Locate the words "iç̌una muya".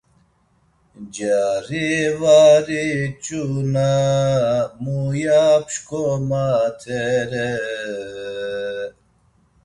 2.91-5.43